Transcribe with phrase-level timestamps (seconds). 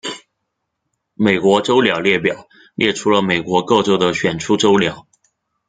[1.13, 5.05] 美国州鸟列表列出了美国各州的选出州鸟。